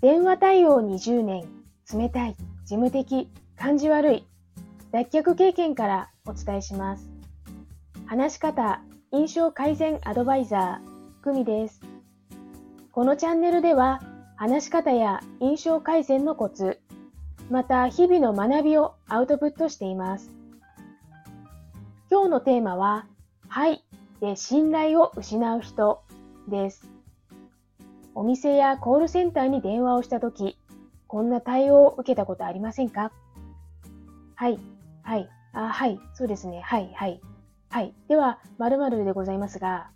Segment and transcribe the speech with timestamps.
[0.00, 1.44] 電話対応20年、
[1.92, 4.26] 冷たい、事務的、感じ悪い、
[4.92, 7.10] 脱却経験からお伝えします。
[8.06, 8.80] 話し方、
[9.10, 11.80] 印象改善アドバイザー、久美です。
[12.92, 14.00] このチャンネルでは、
[14.36, 16.78] 話し方や印象改善のコツ、
[17.50, 20.30] また日々の学びをアウトプットしています。
[22.08, 23.06] 今日のテーマは、
[23.48, 23.84] はい
[24.20, 26.02] で信頼を失う人
[26.48, 26.97] です。
[28.18, 30.58] お店やコールセンターに電話をしたとき、
[31.06, 33.12] こんな対応を受けたことありませんか？
[34.34, 34.58] はい、
[35.04, 37.20] はい、あ、はい、そうですね、はい、はい、
[37.70, 37.94] はい。
[38.08, 39.92] では、〇〇でございますが、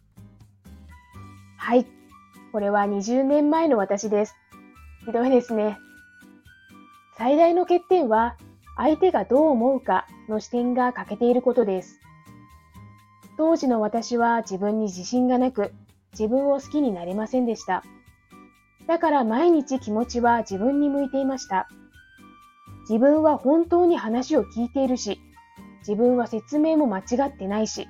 [1.57, 1.85] はい、
[2.53, 4.37] これは20年前の私です。
[5.05, 5.77] ひどいですね。
[7.19, 8.37] 最大の欠点は、
[8.77, 11.99] 相手がどう思うかの視点が欠けていることです。
[13.37, 15.73] 当時の私は自分に自信がなく、
[16.13, 17.83] 自分を好きになれませんでした。
[18.93, 21.67] だから毎日気持ちは自分に向いていました。
[22.83, 25.19] 自分は本当に話を聞いているし、
[25.79, 27.89] 自分は説明も間違ってないし、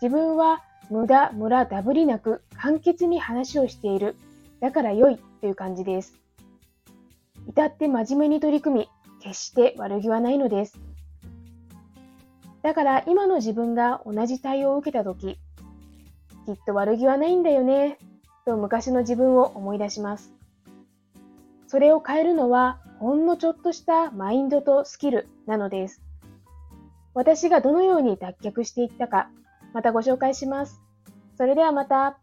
[0.00, 4.14] 自分は無駄、ムラ、ダブりなく簡潔に話をしている。
[4.60, 6.14] だから良いという感じです。
[7.48, 8.88] 至って真面目に取り組み、
[9.20, 10.78] 決して悪気はないのです。
[12.62, 15.40] だから今の自分が同じ対応を受けたとき、
[16.46, 17.98] きっと悪気はないんだよね、
[18.44, 20.32] と昔の自分を思い出します。
[21.66, 26.02] それを変えるのはほんのちょっとしたマインドとスキルなのです。
[27.14, 29.30] 私がどのように脱却していったか、
[29.72, 30.80] またご紹介します。
[31.36, 32.18] それではまた。